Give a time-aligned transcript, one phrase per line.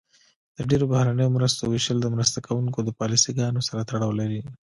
[0.55, 4.41] د ډیری بهرنیو مرستو ویشل د مرسته کوونکو د پالیسي ګانو سره تړاو لري.